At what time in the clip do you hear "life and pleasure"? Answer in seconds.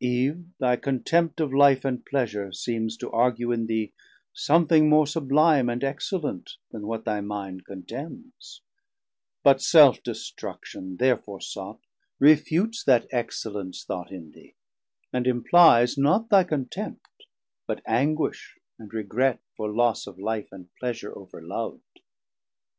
1.52-2.50, 20.18-21.12